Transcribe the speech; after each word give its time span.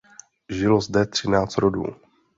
Žilo 0.49 0.81
zde 0.81 1.05
třináct 1.05 1.57
rodů. 1.57 1.85